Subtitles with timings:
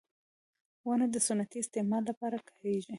[0.87, 2.89] •ونه د صنعتي استعمال لپاره کارېږي.